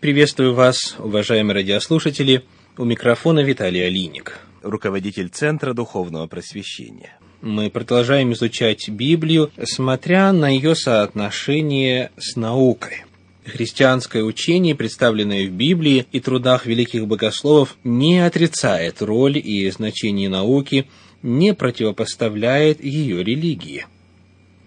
Приветствую 0.00 0.54
вас, 0.54 0.94
уважаемые 1.00 1.56
радиослушатели. 1.56 2.44
У 2.76 2.84
микрофона 2.84 3.40
Виталий 3.40 3.84
Алиник, 3.84 4.38
руководитель 4.62 5.28
Центра 5.28 5.74
Духовного 5.74 6.28
Просвещения. 6.28 7.18
Мы 7.42 7.68
продолжаем 7.68 8.32
изучать 8.32 8.88
Библию, 8.88 9.50
смотря 9.64 10.32
на 10.32 10.50
ее 10.50 10.76
соотношение 10.76 12.12
с 12.16 12.36
наукой. 12.36 13.06
Христианское 13.44 14.22
учение, 14.22 14.76
представленное 14.76 15.48
в 15.48 15.50
Библии 15.50 16.06
и 16.12 16.20
трудах 16.20 16.64
великих 16.66 17.08
богословов, 17.08 17.76
не 17.82 18.24
отрицает 18.24 19.02
роль 19.02 19.36
и 19.36 19.68
значение 19.68 20.28
науки, 20.28 20.86
не 21.24 21.54
противопоставляет 21.54 22.84
ее 22.84 23.24
религии. 23.24 23.86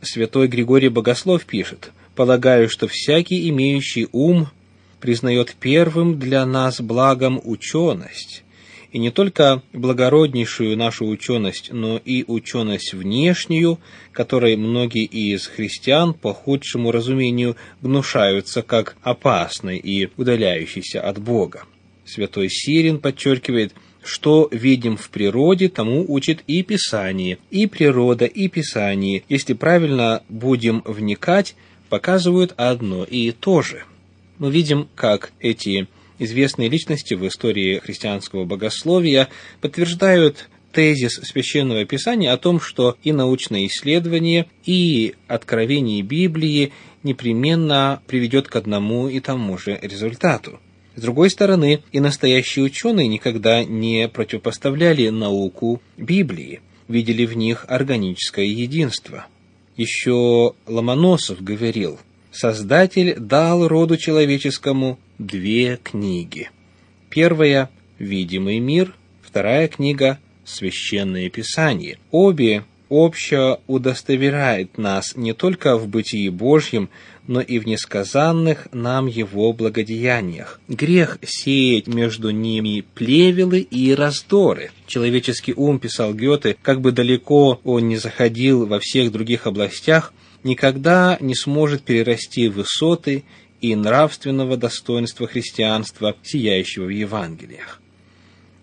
Святой 0.02 0.50
Григорий 0.50 0.90
Богослов 0.90 1.46
пишет, 1.46 1.94
«Полагаю, 2.18 2.68
что 2.68 2.90
всякий, 2.90 3.48
имеющий 3.48 4.10
ум, 4.12 4.50
признает 5.02 5.56
первым 5.60 6.20
для 6.20 6.46
нас 6.46 6.80
благом 6.80 7.42
ученость, 7.44 8.44
и 8.92 9.00
не 9.00 9.10
только 9.10 9.64
благороднейшую 9.74 10.78
нашу 10.78 11.08
ученость, 11.08 11.70
но 11.72 11.98
и 11.98 12.24
ученость 12.28 12.94
внешнюю, 12.94 13.80
которой 14.12 14.56
многие 14.56 15.06
из 15.06 15.48
христиан 15.48 16.14
по 16.14 16.34
худшему 16.34 16.92
разумению 16.92 17.56
гнушаются 17.82 18.62
как 18.62 18.96
опасной 19.02 19.78
и 19.78 20.10
удаляющейся 20.18 21.02
от 21.02 21.20
Бога. 21.20 21.64
Святой 22.06 22.50
Сирин 22.50 23.00
подчеркивает, 23.00 23.74
что 24.04 24.50
видим 24.52 24.98
в 24.98 25.10
природе, 25.10 25.70
тому 25.70 26.04
учит 26.08 26.44
и 26.48 26.62
Писание, 26.64 27.38
и 27.50 27.68
природа, 27.68 28.26
и 28.26 28.50
Писание, 28.50 29.24
если 29.30 29.54
правильно 29.54 30.24
будем 30.28 30.82
вникать, 30.86 31.56
показывают 31.88 32.54
одно 32.58 33.04
и 33.04 33.32
то 33.32 33.62
же– 33.62 33.84
мы 34.42 34.50
видим, 34.50 34.90
как 34.96 35.34
эти 35.40 35.88
известные 36.18 36.68
личности 36.68 37.14
в 37.14 37.26
истории 37.28 37.78
христианского 37.78 38.44
богословия 38.44 39.30
подтверждают 39.62 40.50
тезис 40.72 41.12
Священного 41.22 41.86
Писания 41.86 42.34
о 42.34 42.38
том, 42.38 42.60
что 42.60 42.98
и 43.04 43.12
научное 43.12 43.68
исследование, 43.68 44.48
и 44.66 45.14
откровение 45.28 46.02
Библии 46.02 46.74
непременно 47.04 48.02
приведет 48.08 48.48
к 48.48 48.56
одному 48.56 49.10
и 49.10 49.20
тому 49.20 49.60
же 49.60 49.78
результату. 49.80 50.60
С 50.96 51.04
другой 51.04 51.30
стороны, 51.30 51.84
и 51.92 52.00
настоящие 52.00 52.66
ученые 52.66 53.08
никогда 53.08 53.64
не 53.64 54.08
противопоставляли 54.08 55.10
науку 55.10 55.84
Библии, 55.98 56.62
видели 56.88 57.28
в 57.28 57.38
них 57.38 57.66
органическое 57.68 58.46
единство. 58.46 59.28
Еще 59.78 60.54
Ломоносов 60.66 61.44
говорил– 61.44 62.00
Создатель 62.32 63.16
дал 63.20 63.68
роду 63.68 63.98
человеческому 63.98 64.98
две 65.18 65.78
книги. 65.82 66.50
Первая– 67.10 67.70
«Видимый 68.00 68.60
мир», 68.60 68.96
вторая 69.22 69.68
книга– 69.68 70.18
«Священное 70.46 71.30
Писание». 71.30 72.00
Обе 72.10 72.64
общо 72.88 73.60
удостоверяет 73.68 74.78
нас 74.78 75.16
не 75.16 75.34
только 75.34 75.78
в 75.78 75.88
бытии 75.88 76.30
Божьем, 76.30 76.90
но 77.28 77.40
и 77.42 77.60
в 77.60 77.68
несказанных 77.68 78.68
нам 78.72 79.08
Его 79.08 79.54
благодеяниях. 79.54 80.60
Грех 80.68 81.18
сеять 81.22 81.88
между 81.88 82.32
ними 82.32 82.84
плевелы 82.96 83.60
и 83.60 83.94
раздоры. 83.94 84.72
Человеческий 84.88 85.54
ум, 85.54 85.80
писал 85.80 86.14
Гёте, 86.14 86.58
как 86.62 86.82
бы 86.82 86.92
далеко 86.92 87.60
он 87.64 87.88
не 87.88 87.98
заходил 87.98 88.66
во 88.66 88.80
всех 88.80 89.12
других 89.12 89.48
областях, 89.48 90.14
никогда 90.44 91.18
не 91.20 91.36
сможет 91.36 91.84
перерасти 91.84 92.48
высоты 92.48 93.24
и 93.62 93.76
нравственного 93.76 94.58
достоинства 94.58 95.28
христианства, 95.28 96.16
сияющего 96.24 96.86
в 96.86 96.90
Евангелиях. 96.90 97.80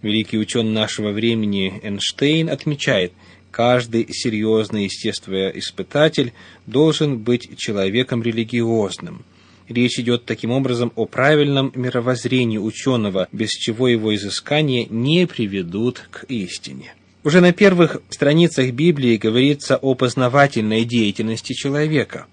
Великий 0.02 0.38
ученый 0.38 0.72
нашего 0.72 1.10
времени 1.10 1.80
Эйнштейн 1.82 2.50
отмечает, 2.50 3.12
каждый 3.50 4.06
серьезный 4.12 4.84
естествоиспытатель 4.84 6.32
должен 6.66 7.18
быть 7.18 7.56
человеком 7.58 8.22
религиозным. 8.22 9.24
Речь 9.68 9.98
идет 9.98 10.24
таким 10.24 10.50
образом 10.50 10.92
о 10.96 11.04
правильном 11.04 11.72
мировоззрении 11.74 12.58
ученого, 12.58 13.28
без 13.32 13.50
чего 13.50 13.88
его 13.88 14.14
изыскания 14.14 14.86
не 14.88 15.26
приведут 15.26 16.08
к 16.10 16.24
истине. 16.24 16.94
Уже 17.24 17.40
на 17.40 17.52
первых 17.52 18.00
страницах 18.10 18.70
Библии 18.70 19.16
говорится 19.16 19.76
о 19.76 19.94
познавательной 19.94 20.84
деятельности 20.84 21.52
человека, 21.52 22.26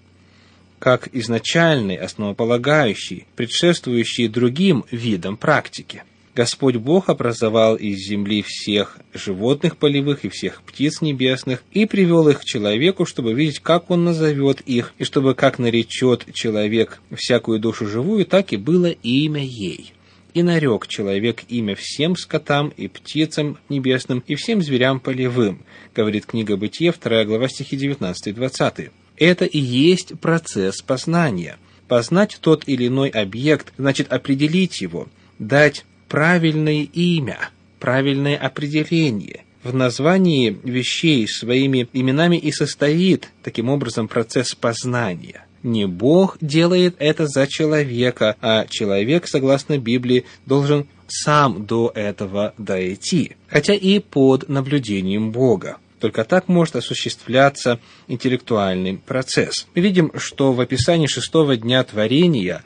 как 0.78 1.08
изначальной, 1.12 1.96
основополагающей, 1.96 3.26
предшествующей 3.34 4.28
другим 4.28 4.84
видам 4.92 5.36
практики. 5.36 6.04
Господь 6.36 6.76
Бог 6.76 7.08
образовал 7.08 7.76
из 7.76 7.96
земли 8.06 8.44
всех 8.46 8.98
животных 9.12 9.76
полевых 9.76 10.24
и 10.24 10.28
всех 10.28 10.62
птиц 10.62 11.00
небесных 11.00 11.64
и 11.72 11.86
привел 11.86 12.28
их 12.28 12.40
к 12.40 12.44
человеку, 12.44 13.06
чтобы 13.06 13.32
видеть, 13.32 13.58
как 13.60 13.90
он 13.90 14.04
назовет 14.04 14.60
их, 14.60 14.92
и 14.98 15.04
чтобы 15.04 15.34
как 15.34 15.58
наречет 15.58 16.32
человек 16.32 17.00
всякую 17.12 17.58
душу 17.58 17.88
живую, 17.88 18.24
так 18.26 18.52
и 18.52 18.56
было 18.56 18.90
имя 18.90 19.42
ей 19.42 19.94
и 20.36 20.42
нарек 20.42 20.86
человек 20.86 21.44
имя 21.48 21.74
всем 21.74 22.14
скотам 22.14 22.68
и 22.76 22.88
птицам 22.88 23.56
небесным 23.70 24.22
и 24.26 24.34
всем 24.34 24.60
зверям 24.60 25.00
полевым, 25.00 25.62
говорит 25.94 26.26
книга 26.26 26.58
Бытия, 26.58 26.92
2 26.92 27.24
глава 27.24 27.48
стихи 27.48 27.74
19-20. 27.74 28.90
Это 29.16 29.46
и 29.46 29.58
есть 29.58 30.20
процесс 30.20 30.82
познания. 30.82 31.56
Познать 31.88 32.36
тот 32.38 32.64
или 32.66 32.88
иной 32.88 33.08
объект 33.08 33.72
значит 33.78 34.12
определить 34.12 34.82
его, 34.82 35.08
дать 35.38 35.86
правильное 36.06 36.86
имя, 36.92 37.48
правильное 37.80 38.36
определение. 38.36 39.44
В 39.62 39.74
названии 39.74 40.54
вещей 40.64 41.26
своими 41.26 41.88
именами 41.94 42.36
и 42.36 42.52
состоит 42.52 43.30
таким 43.42 43.70
образом 43.70 44.06
процесс 44.06 44.54
познания. 44.54 45.45
Не 45.66 45.88
Бог 45.88 46.38
делает 46.40 46.94
это 47.00 47.26
за 47.26 47.48
человека, 47.48 48.36
а 48.40 48.66
человек, 48.70 49.26
согласно 49.26 49.78
Библии, 49.78 50.24
должен 50.46 50.86
сам 51.08 51.66
до 51.66 51.90
этого 51.92 52.54
дойти, 52.56 53.32
хотя 53.48 53.74
и 53.74 53.98
под 53.98 54.48
наблюдением 54.48 55.32
Бога. 55.32 55.78
Только 55.98 56.24
так 56.24 56.46
может 56.46 56.76
осуществляться 56.76 57.80
интеллектуальный 58.06 58.98
процесс. 58.98 59.66
Мы 59.74 59.82
видим, 59.82 60.12
что 60.16 60.52
в 60.52 60.60
описании 60.60 61.08
шестого 61.08 61.56
дня 61.56 61.82
творения 61.82 62.62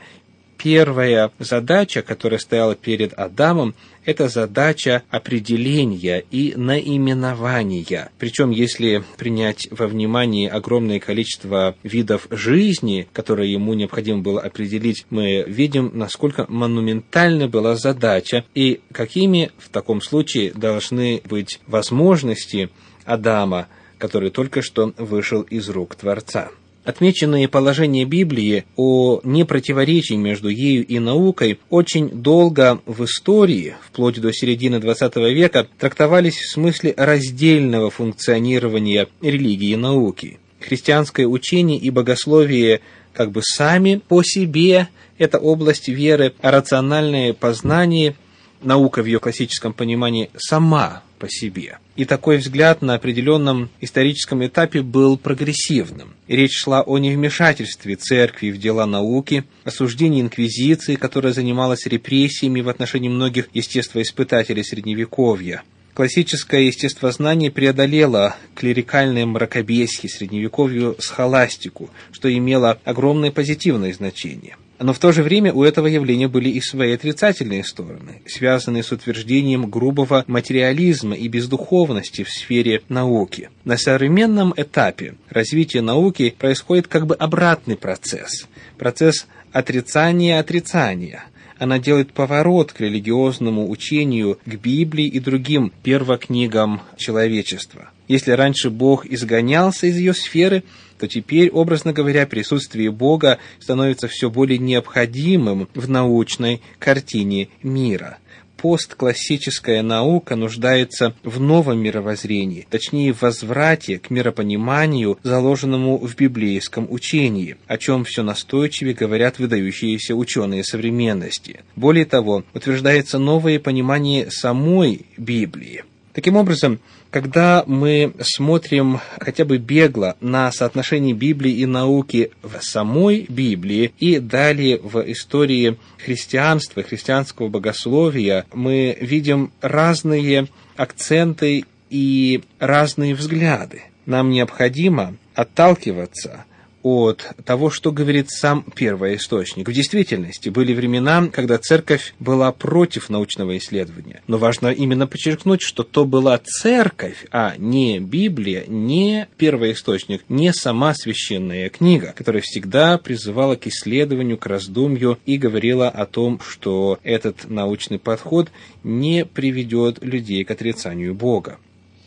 первая 0.63 1.31
задача, 1.39 2.03
которая 2.03 2.39
стояла 2.39 2.75
перед 2.75 3.15
Адамом, 3.15 3.75
это 4.05 4.29
задача 4.29 5.03
определения 5.09 6.23
и 6.31 6.53
наименования. 6.55 8.11
Причем, 8.19 8.51
если 8.51 9.03
принять 9.17 9.69
во 9.71 9.87
внимание 9.87 10.51
огромное 10.51 11.01
количество 11.01 11.77
видов 11.83 12.27
жизни, 12.31 13.09
которые 13.13 13.53
ему 13.53 13.73
необходимо 13.73 14.21
было 14.21 14.41
определить, 14.41 15.07
мы 15.09 15.45
видим, 15.47 15.93
насколько 15.95 16.45
монументальна 16.49 17.49
была 17.49 17.77
задача 17.77 18.45
и 18.55 18.81
какими 18.93 19.53
в 19.57 19.71
таком 19.71 20.03
случае 20.03 20.53
должны 20.53 21.23
быть 21.25 21.61
возможности 21.67 22.69
Адама, 23.07 23.69
который 23.97 24.31
только 24.31 24.61
что 24.61 24.93
вышел 24.99 25.41
из 25.43 25.71
рук 25.71 25.95
Творца. 25.95 26.51
Отмеченные 26.85 27.47
положения 27.47 28.07
Библии 28.07 28.65
о 28.77 29.21
непротиворечии 29.23 30.15
между 30.15 30.49
ею 30.49 30.87
и 30.87 30.99
наукой 30.99 31.61
очень 31.69 32.09
долго 32.09 32.81
в 32.87 33.05
истории, 33.05 33.75
вплоть 33.87 34.19
до 34.19 34.33
середины 34.33 34.77
XX 34.77 35.33
века, 35.33 35.69
трактовались 35.79 36.39
в 36.39 36.51
смысле 36.51 36.95
раздельного 36.97 37.91
функционирования 37.91 39.09
религии 39.21 39.73
и 39.73 39.77
науки. 39.77 40.39
Христианское 40.59 41.27
учение 41.27 41.79
и 41.79 41.91
богословие 41.91 42.81
как 43.13 43.31
бы 43.31 43.43
сами 43.43 44.01
по 44.09 44.23
себе– 44.23 44.89
это 45.19 45.39
область 45.39 45.89
веры, 45.89 46.33
а 46.41 46.51
рациональное 46.51 47.35
познание, 47.35 48.17
наука 48.63 49.03
в 49.03 49.07
ее 49.07 49.21
классическом 49.21 49.73
понимании, 49.73 50.31
сама 50.37 51.03
по 51.19 51.29
себе. 51.29 51.79
И 51.97 52.05
такой 52.05 52.39
взгляд 52.39 52.83
на 52.83 52.95
определенном 52.95 53.69
историческом 53.81 54.45
этапе 54.45 54.83
был 54.83 55.19
прогрессивным. 55.19 56.15
речь 56.29 56.57
шла 56.57 56.83
о 56.83 56.99
невмешательстве 56.99 57.97
церкви 57.97 58.51
в 58.51 58.59
дела 58.59 58.87
науки, 58.87 59.45
осуждении 59.65 60.23
инквизиции, 60.23 60.95
которая 60.97 61.33
занималась 61.33 61.87
репрессиями 61.87 62.63
в 62.63 62.69
отношении 62.69 63.09
многих 63.09 63.49
естествоиспытателей 63.53 64.65
Средневековья. 64.65 65.63
Классическое 65.93 66.63
естествознание 66.63 67.51
преодолело 67.51 68.37
клерикальное 68.55 69.27
мракобесие 69.27 70.09
Средневековью 70.09 70.97
схоластику, 70.99 71.91
что 72.13 72.33
имело 72.33 72.79
огромное 72.85 73.31
позитивное 73.31 73.93
значение– 73.93 74.57
но 74.81 74.93
в 74.93 74.99
то 74.99 75.13
же 75.13 75.23
время 75.23 75.53
у 75.53 75.63
этого 75.63 75.87
явления 75.87 76.27
были 76.27 76.49
и 76.49 76.61
свои 76.61 76.93
отрицательные 76.93 77.65
стороны, 77.65 78.23
связанные 78.27 78.83
с 78.83 78.91
утверждением 78.91 79.71
грубого 79.71 80.25
материализма 80.27 81.15
и 81.15 81.29
бездуховности 81.29 82.25
в 82.25 82.31
сфере 82.31 82.83
науки. 82.89 83.51
На 83.65 83.77
современном 83.77 84.55
этапе 84.57 85.15
развития 85.29 85.83
науки 85.83 86.35
происходит 86.39 86.89
как 86.89 87.07
бы 87.07 87.15
обратный 87.15 87.77
процесс, 87.77 88.49
процесс 88.79 89.27
отрицания 89.53 90.41
отрицания– 90.41 91.25
она 91.61 91.79
делает 91.79 92.15
поворот 92.15 92.73
к 92.73 92.81
религиозному 92.81 93.69
учению, 93.69 94.39
к 94.47 94.55
Библии 94.55 95.07
и 95.07 95.21
другим 95.21 95.73
первокнигам 95.83 96.81
человечества. 96.97 97.91
Если 98.09 98.31
раньше 98.31 98.71
Бог 98.71 99.05
изгонялся 99.05 99.87
из 99.87 99.99
ее 99.99 100.15
сферы, 100.15 100.65
то 100.99 101.07
теперь, 101.07 101.51
образно 101.51 101.93
говоря, 101.93 102.27
присутствие 102.27 102.91
Бога 102.91 103.39
становится 103.61 104.09
все 104.09 104.31
более 104.31 104.57
необходимым 104.57 105.69
в 105.75 105.89
научной 105.89 106.63
картине 106.79 107.49
мира– 107.63 108.17
постклассическая 108.61 109.83
наука 109.83 110.37
нуждается 110.37 111.15
в 111.25 111.41
новом 111.41 111.81
мировоззрении, 111.81 112.67
точнее 112.69 113.13
в 113.13 113.23
возврате 113.23 113.99
к 113.99 114.11
миропониманию, 114.11 115.19
заложенному 115.23 115.97
в 115.99 116.15
библейском 116.15 116.87
учении, 116.91 117.57
о 117.67 117.79
чем 117.79 118.05
все 118.05 118.23
настойчивее 118.23 118.95
говорят 118.95 119.39
выдающиеся 119.39 120.15
ученые 120.15 120.63
современности. 120.63 121.61
Более 121.75 122.05
того, 122.05 122.45
утверждается 122.53 123.19
новое 123.19 123.59
понимание 123.59 124.31
самой 124.31 125.07
Библии. 125.17 125.85
Таким 126.13 126.37
образом, 126.37 126.81
когда 127.11 127.63
мы 127.67 128.13
смотрим 128.21 129.01
хотя 129.21 129.45
бы 129.45 129.59
бегло 129.59 130.17
на 130.21 130.51
соотношение 130.51 131.15
Библии 131.15 131.53
и 131.53 131.67
науки 131.67 132.33
в 132.43 132.61
самой 132.61 133.27
Библии 133.29 133.93
и 133.99 134.19
далее 134.19 134.81
в 134.83 135.01
истории 135.11 135.79
христианства, 135.99 136.83
христианского 136.83 137.49
богословия, 137.49 138.45
мы 138.53 138.97
видим 139.01 139.53
разные 139.61 140.49
акценты 140.77 141.65
и 141.91 142.43
разные 142.59 143.15
взгляды. 143.15 143.83
Нам 144.05 144.31
необходимо 144.31 145.15
отталкиваться 145.35 146.45
от 146.83 147.27
того, 147.45 147.71
что 147.71 147.93
говорит 147.93 148.31
сам 148.31 148.65
первоисточник. 148.75 149.69
В 149.69 149.73
действительности 149.73 150.49
были 150.49 150.75
времена, 150.75 151.29
когда 151.33 151.59
церковь 151.59 152.15
была 152.19 152.53
против 152.53 153.11
научного 153.11 153.57
исследования. 153.59 154.23
Но 154.27 154.39
важно 154.39 154.69
именно 154.69 155.07
подчеркнуть, 155.07 155.63
что 155.63 155.83
то 155.83 156.05
была 156.05 156.39
церковь, 156.39 157.27
а 157.31 157.55
не 157.59 158.01
Библия, 158.01 158.65
не 158.67 159.29
первоисточник, 159.37 160.23
не 160.29 160.53
сама 160.53 160.95
священная 160.95 161.69
книга, 161.69 162.15
которая 162.17 162.43
всегда 162.43 162.99
призывала 162.99 163.57
к 163.57 163.67
исследованию, 163.67 164.39
к 164.39 164.47
раздумью 164.47 165.19
и 165.27 165.37
говорила 165.37 165.89
о 165.89 166.07
том, 166.07 166.41
что 166.41 166.99
этот 167.03 167.49
научный 167.49 167.99
подход 167.99 168.51
не 168.83 169.25
приведет 169.25 170.03
людей 170.03 170.45
к 170.45 170.51
отрицанию 170.51 171.15
Бога. 171.15 171.59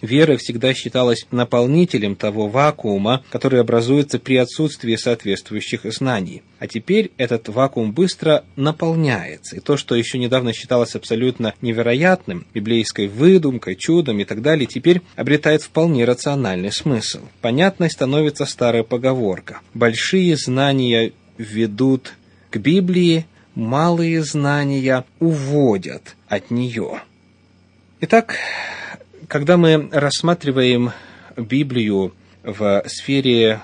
Вера 0.04 0.36
всегда 0.36 0.74
считалась 0.74 1.26
наполнителем 1.32 2.18
того 2.18 2.50
вакуума, 2.50 3.24
который 3.32 3.62
образуется 3.62 4.20
при 4.20 4.36
отсутствии 4.36 4.98
соответствующих 4.98 5.86
знаний. 5.94 6.44
А 6.60 6.68
теперь 6.68 7.12
этот 7.16 7.48
вакуум 7.48 7.94
быстро 7.94 8.44
наполняется, 8.58 9.56
и 9.56 9.60
то, 9.62 9.78
что 9.78 9.96
еще 9.96 10.18
недавно 10.18 10.52
считалось 10.52 10.96
абсолютно 10.96 11.54
невероятным, 11.62 12.46
библейской 12.54 13.08
выдумкой, 13.08 13.78
чудом 13.78 14.20
и 14.20 14.26
так 14.26 14.42
далее, 14.42 14.68
теперь 14.68 15.02
обретает 15.16 15.64
вполне 15.64 16.04
рациональный 16.04 16.74
смысл. 16.74 17.22
Понятной 17.40 17.90
становится 17.90 18.46
старая 18.46 18.84
поговорка 18.84 19.62
«большие 19.74 20.36
знания 20.36 21.14
ведут 21.38 22.16
к 22.50 22.58
Библии, 22.58 23.26
малые 23.56 24.22
знания 24.22 25.06
уводят 25.22 26.18
от 26.28 26.52
нее». 26.52 27.04
Итак, 28.02 28.36
когда 29.34 29.58
мы 29.58 29.90
рассматриваем 29.92 30.92
Библию 31.36 32.14
в 32.44 32.84
сфере 32.86 33.64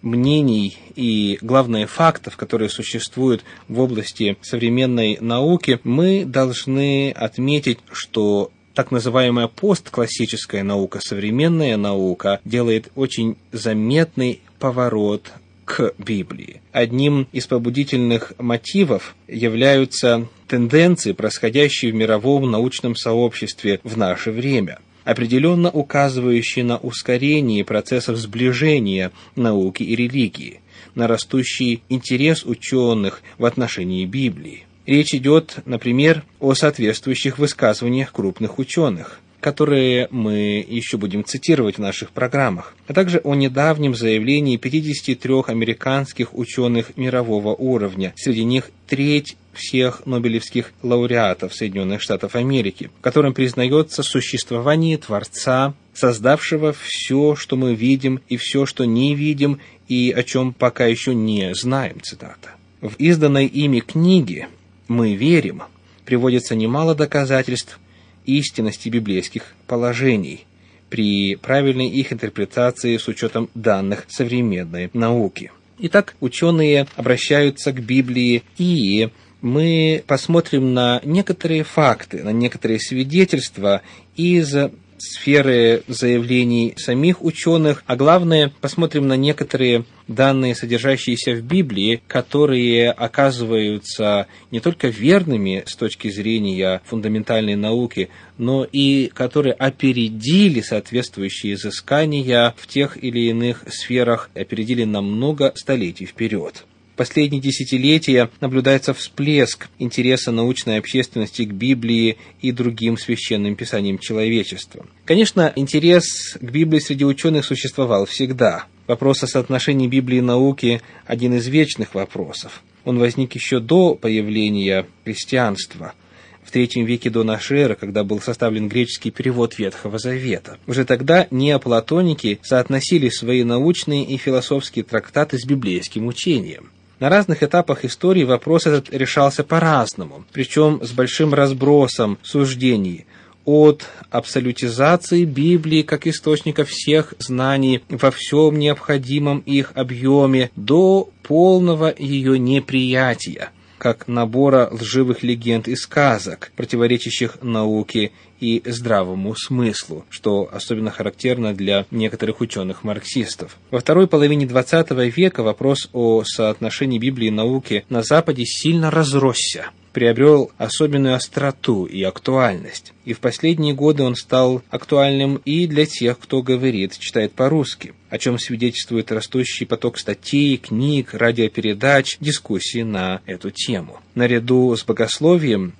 мнений 0.00 0.78
и, 0.94 1.38
главное, 1.42 1.86
фактов, 1.86 2.38
которые 2.38 2.70
существуют 2.70 3.44
в 3.68 3.78
области 3.78 4.38
современной 4.40 5.18
науки, 5.20 5.80
мы 5.84 6.24
должны 6.24 7.10
отметить, 7.10 7.78
что 7.92 8.50
так 8.72 8.90
называемая 8.90 9.48
постклассическая 9.48 10.62
наука, 10.62 11.00
современная 11.04 11.76
наука, 11.76 12.40
делает 12.46 12.90
очень 12.94 13.36
заметный 13.52 14.40
поворот 14.58 15.30
к 15.66 15.92
Библии. 15.98 16.62
Одним 16.72 17.28
из 17.32 17.46
побудительных 17.46 18.32
мотивов 18.38 19.14
являются 19.28 20.26
тенденции, 20.48 21.12
происходящие 21.12 21.92
в 21.92 21.94
мировом 21.94 22.50
научном 22.50 22.96
сообществе 22.96 23.80
в 23.84 23.98
наше 23.98 24.30
время 24.30 24.78
определенно 25.06 25.70
указывающие 25.70 26.64
на 26.64 26.76
ускорение 26.78 27.64
процессов 27.64 28.16
сближения 28.16 29.12
науки 29.36 29.84
и 29.84 29.94
религии, 29.94 30.60
на 30.96 31.06
растущий 31.06 31.80
интерес 31.88 32.44
ученых 32.44 33.22
в 33.38 33.44
отношении 33.44 34.04
Библии. 34.04 34.64
Речь 34.84 35.14
идет, 35.14 35.58
например, 35.64 36.24
о 36.40 36.54
соответствующих 36.54 37.38
высказываниях 37.38 38.12
крупных 38.12 38.58
ученых, 38.58 39.20
которые 39.40 40.08
мы 40.10 40.64
еще 40.68 40.96
будем 40.96 41.24
цитировать 41.24 41.76
в 41.76 41.80
наших 41.80 42.10
программах, 42.10 42.74
а 42.88 42.92
также 42.92 43.20
о 43.22 43.36
недавнем 43.36 43.94
заявлении 43.94 44.56
53 44.56 45.34
американских 45.46 46.36
ученых 46.36 46.96
мирового 46.96 47.54
уровня, 47.54 48.12
среди 48.16 48.42
них 48.42 48.70
треть 48.88 49.36
всех 49.56 50.06
нобелевских 50.06 50.72
лауреатов 50.82 51.54
Соединенных 51.54 52.00
Штатов 52.00 52.36
Америки, 52.36 52.90
в 52.98 53.00
котором 53.02 53.34
признается 53.34 54.02
существование 54.02 54.98
Творца, 54.98 55.74
создавшего 55.94 56.72
все, 56.72 57.34
что 57.36 57.56
мы 57.56 57.74
видим, 57.74 58.20
и 58.28 58.36
все, 58.36 58.66
что 58.66 58.84
не 58.84 59.14
видим, 59.14 59.58
и 59.88 60.12
о 60.16 60.22
чем 60.22 60.52
пока 60.52 60.86
еще 60.86 61.14
не 61.14 61.54
знаем, 61.54 62.00
цитата. 62.02 62.50
В 62.80 62.94
изданной 62.98 63.46
ими 63.46 63.80
книге 63.80 64.48
«Мы 64.88 65.14
верим» 65.14 65.62
приводится 66.04 66.54
немало 66.54 66.94
доказательств 66.94 67.80
истинности 68.26 68.88
библейских 68.88 69.54
положений 69.66 70.44
при 70.90 71.36
правильной 71.36 71.88
их 71.88 72.12
интерпретации 72.12 72.96
с 72.96 73.08
учетом 73.08 73.50
данных 73.54 74.06
современной 74.08 74.90
науки. 74.92 75.50
Итак, 75.78 76.16
ученые 76.20 76.86
обращаются 76.96 77.72
к 77.72 77.82
Библии 77.82 78.42
и 78.56 79.10
мы 79.40 80.02
посмотрим 80.06 80.74
на 80.74 81.00
некоторые 81.04 81.64
факты, 81.64 82.22
на 82.22 82.32
некоторые 82.32 82.80
свидетельства 82.80 83.82
из 84.16 84.54
сферы 84.98 85.82
заявлений 85.88 86.74
самих 86.76 87.22
ученых, 87.22 87.84
а 87.86 87.96
главное, 87.96 88.52
посмотрим 88.60 89.06
на 89.06 89.16
некоторые 89.16 89.84
данные, 90.08 90.54
содержащиеся 90.54 91.34
в 91.34 91.42
Библии, 91.42 92.02
которые 92.06 92.90
оказываются 92.90 94.26
не 94.50 94.60
только 94.60 94.88
верными 94.88 95.64
с 95.66 95.76
точки 95.76 96.08
зрения 96.08 96.80
фундаментальной 96.84 97.56
науки, 97.56 98.08
но 98.38 98.64
и 98.64 99.10
которые 99.12 99.54
опередили 99.54 100.60
соответствующие 100.60 101.54
изыскания 101.54 102.54
в 102.56 102.66
тех 102.66 103.02
или 103.02 103.28
иных 103.30 103.64
сферах, 103.68 104.30
опередили 104.34 104.84
на 104.84 105.02
много 105.02 105.52
столетий 105.56 106.06
вперед 106.06 106.64
последние 106.96 107.40
десятилетия 107.40 108.30
наблюдается 108.40 108.94
всплеск 108.94 109.68
интереса 109.78 110.32
научной 110.32 110.78
общественности 110.78 111.44
к 111.44 111.52
Библии 111.52 112.18
и 112.40 112.52
другим 112.52 112.96
священным 112.96 113.54
писаниям 113.54 113.98
человечества. 113.98 114.86
Конечно, 115.04 115.52
интерес 115.54 116.36
к 116.40 116.50
Библии 116.50 116.80
среди 116.80 117.04
ученых 117.04 117.44
существовал 117.44 118.06
всегда. 118.06 118.64
Вопрос 118.86 119.22
о 119.22 119.26
соотношении 119.26 119.88
Библии 119.88 120.18
и 120.18 120.22
науки– 120.22 120.80
один 121.06 121.34
из 121.34 121.46
вечных 121.46 121.94
вопросов. 121.94 122.62
Он 122.84 122.98
возник 122.98 123.34
еще 123.34 123.60
до 123.60 123.94
появления 123.94 124.86
христианства– 125.04 125.92
в 126.46 126.52
третьем 126.52 126.84
веке 126.84 127.10
до 127.10 127.24
нашей 127.24 127.58
эры, 127.58 127.74
когда 127.74 128.04
был 128.04 128.20
составлен 128.20 128.68
греческий 128.68 129.10
перевод 129.10 129.58
Ветхого 129.58 129.98
Завета. 129.98 130.58
Уже 130.68 130.84
тогда 130.84 131.26
неоплатоники 131.32 132.38
соотносили 132.42 133.08
свои 133.08 133.42
научные 133.42 134.04
и 134.04 134.16
философские 134.16 134.84
трактаты 134.84 135.38
с 135.38 135.44
библейским 135.44 136.06
учением. 136.06 136.70
На 136.98 137.10
разных 137.10 137.42
этапах 137.42 137.84
истории 137.84 138.24
вопрос 138.24 138.66
этот 138.66 138.90
решался 138.90 139.44
по-разному, 139.44 140.24
причем 140.32 140.80
с 140.82 140.92
большим 140.92 141.34
разбросом 141.34 142.18
суждений. 142.22 143.04
От 143.44 143.84
абсолютизации 144.10 145.24
Библии 145.24 145.82
как 145.82 146.06
источника 146.06 146.64
всех 146.64 147.14
знаний 147.18 147.82
во 147.90 148.10
всем 148.10 148.58
необходимом 148.58 149.40
их 149.40 149.72
объеме 149.74 150.50
до 150.56 151.10
полного 151.22 151.94
ее 151.96 152.38
неприятия 152.38 153.50
как 153.78 154.08
набора 154.08 154.68
лживых 154.70 155.22
легенд 155.22 155.68
и 155.68 155.76
сказок, 155.76 156.52
противоречащих 156.56 157.42
науке 157.42 158.12
и 158.40 158.62
здравому 158.64 159.34
смыслу, 159.34 160.04
что 160.10 160.48
особенно 160.52 160.90
характерно 160.90 161.54
для 161.54 161.86
некоторых 161.90 162.40
ученых-марксистов. 162.40 163.56
Во 163.70 163.80
второй 163.80 164.06
половине 164.06 164.46
XX 164.46 165.10
века 165.10 165.42
вопрос 165.42 165.88
о 165.92 166.22
соотношении 166.24 166.98
Библии 166.98 167.28
и 167.28 167.30
науки 167.30 167.84
на 167.88 168.02
Западе 168.02 168.44
сильно 168.44 168.90
разросся 168.90 169.70
приобрел 169.96 170.52
особенную 170.58 171.14
остроту 171.14 171.86
и 171.86 172.02
актуальность. 172.02 172.92
И 173.06 173.14
в 173.14 173.18
последние 173.20 173.72
годы 173.72 174.02
он 174.02 174.14
стал 174.14 174.60
актуальным 174.68 175.40
и 175.46 175.66
для 175.66 175.86
тех, 175.86 176.18
кто 176.18 176.42
говорит, 176.42 176.98
читает 176.98 177.32
по-русски, 177.32 177.94
о 178.10 178.18
чем 178.18 178.38
свидетельствует 178.38 179.10
растущий 179.10 179.64
поток 179.64 179.96
статей, 179.96 180.58
книг, 180.58 181.14
радиопередач, 181.14 182.18
дискуссий 182.20 182.82
на 182.82 183.22
эту 183.24 183.50
тему. 183.50 184.00
Наряду 184.14 184.76
с 184.76 184.84
богословием 184.84 185.72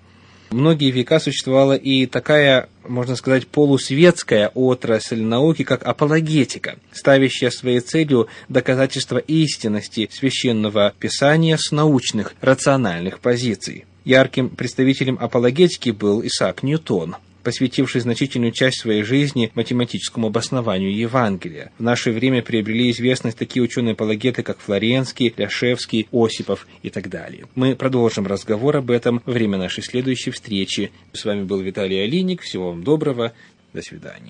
многие 0.48 0.92
века 0.92 1.20
существовала 1.20 1.74
и 1.74 2.06
такая, 2.06 2.70
можно 2.88 3.16
сказать, 3.16 3.46
полусветская 3.46 4.50
отрасль 4.54 5.20
науки, 5.20 5.62
как 5.62 5.86
апологетика, 5.86 6.78
ставящая 6.90 7.50
своей 7.50 7.80
целью 7.80 8.28
доказательство 8.48 9.18
истинности 9.18 10.08
священного 10.10 10.94
писания 10.98 11.58
с 11.58 11.70
научных, 11.70 12.32
рациональных 12.40 13.20
позиций. 13.20 13.84
Ярким 14.06 14.50
представителем 14.50 15.18
апологетики 15.20 15.90
был 15.90 16.24
Исаак 16.24 16.62
Ньютон, 16.62 17.16
посвятивший 17.42 18.00
значительную 18.00 18.52
часть 18.52 18.78
своей 18.78 19.02
жизни 19.02 19.50
математическому 19.56 20.28
обоснованию 20.28 20.96
Евангелия. 20.96 21.72
В 21.76 21.82
наше 21.82 22.12
время 22.12 22.40
приобрели 22.40 22.92
известность 22.92 23.36
такие 23.36 23.64
ученые-апологеты, 23.64 24.44
как 24.44 24.60
Флоренский, 24.60 25.34
Ляшевский, 25.36 26.06
Осипов 26.12 26.68
и 26.84 26.90
так 26.90 27.08
далее. 27.08 27.46
Мы 27.56 27.74
продолжим 27.74 28.28
разговор 28.28 28.76
об 28.76 28.92
этом 28.92 29.22
во 29.26 29.32
время 29.32 29.58
нашей 29.58 29.82
следующей 29.82 30.30
встречи. 30.30 30.92
С 31.12 31.24
вами 31.24 31.42
был 31.42 31.58
Виталий 31.58 32.00
Алиник. 32.04 32.42
Всего 32.42 32.68
вам 32.68 32.84
доброго. 32.84 33.32
До 33.72 33.82
свидания. 33.82 34.22